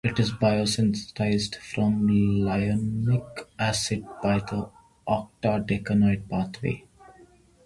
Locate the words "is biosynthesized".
0.19-1.57